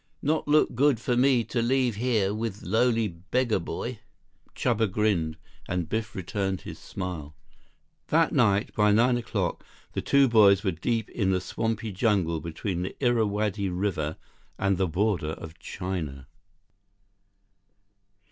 Not 0.23 0.47
look 0.47 0.73
good 0.73 0.99
for 0.99 1.15
me 1.15 1.43
to 1.43 1.61
leave 1.61 1.93
here 1.97 2.33
with 2.33 2.63
lowly 2.63 3.07
beggar 3.07 3.59
boy." 3.59 3.99
Chuba 4.55 4.91
grinned, 4.91 5.37
and 5.69 5.87
Biff 5.89 6.15
returned 6.15 6.61
his 6.61 6.79
smile. 6.79 7.35
That 8.07 8.31
night, 8.33 8.73
by 8.73 8.91
nine 8.93 9.15
o'clock, 9.15 9.63
the 9.93 10.01
two 10.01 10.27
boys 10.27 10.63
were 10.63 10.71
deep 10.71 11.07
in 11.11 11.29
the 11.29 11.39
swampy 11.39 11.91
jungle 11.91 12.39
between 12.39 12.81
the 12.81 12.95
Irrawaddy 12.99 13.69
River 13.69 14.17
and 14.57 14.79
the 14.79 14.87
border 14.87 15.33
of 15.33 15.59
China. 15.59 16.25